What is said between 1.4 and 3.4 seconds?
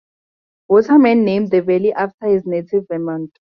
the valley after his native Vermont.